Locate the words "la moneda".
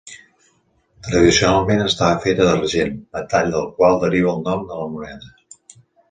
4.81-5.31